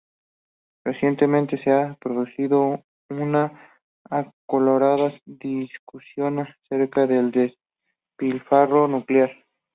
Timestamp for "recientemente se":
0.83-1.69